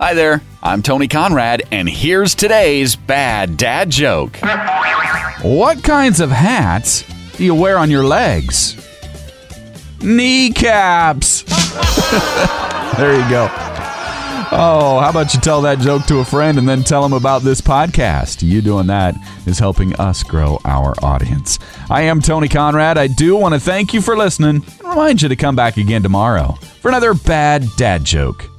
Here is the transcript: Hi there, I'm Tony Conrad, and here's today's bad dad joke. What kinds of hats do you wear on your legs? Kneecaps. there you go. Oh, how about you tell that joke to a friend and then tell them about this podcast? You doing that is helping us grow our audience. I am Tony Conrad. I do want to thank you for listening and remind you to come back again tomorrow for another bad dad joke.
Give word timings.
Hi 0.00 0.12
there, 0.12 0.42
I'm 0.60 0.82
Tony 0.82 1.06
Conrad, 1.06 1.62
and 1.70 1.88
here's 1.88 2.34
today's 2.34 2.96
bad 2.96 3.56
dad 3.56 3.90
joke. 3.90 4.36
What 5.40 5.84
kinds 5.84 6.18
of 6.18 6.30
hats 6.32 7.04
do 7.36 7.44
you 7.44 7.54
wear 7.54 7.78
on 7.78 7.92
your 7.92 8.02
legs? 8.02 8.74
Kneecaps. 10.00 11.44
there 12.96 13.12
you 13.12 13.30
go. 13.30 13.44
Oh, 14.50 14.98
how 15.00 15.10
about 15.10 15.32
you 15.32 15.38
tell 15.38 15.62
that 15.62 15.78
joke 15.78 16.06
to 16.06 16.18
a 16.18 16.24
friend 16.24 16.58
and 16.58 16.68
then 16.68 16.82
tell 16.82 17.02
them 17.04 17.12
about 17.12 17.42
this 17.42 17.60
podcast? 17.60 18.42
You 18.42 18.62
doing 18.62 18.88
that 18.88 19.14
is 19.46 19.60
helping 19.60 19.94
us 20.00 20.24
grow 20.24 20.58
our 20.64 20.94
audience. 21.04 21.60
I 21.88 22.02
am 22.02 22.20
Tony 22.20 22.48
Conrad. 22.48 22.98
I 22.98 23.06
do 23.06 23.36
want 23.36 23.54
to 23.54 23.60
thank 23.60 23.94
you 23.94 24.02
for 24.02 24.16
listening 24.16 24.64
and 24.80 24.88
remind 24.88 25.22
you 25.22 25.28
to 25.28 25.36
come 25.36 25.54
back 25.54 25.76
again 25.76 26.02
tomorrow 26.02 26.58
for 26.82 26.88
another 26.88 27.14
bad 27.14 27.64
dad 27.76 28.04
joke. 28.04 28.50